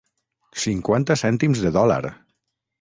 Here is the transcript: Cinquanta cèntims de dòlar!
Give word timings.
Cinquanta 0.63 1.19
cèntims 1.25 1.63
de 1.67 1.75
dòlar! 1.79 2.03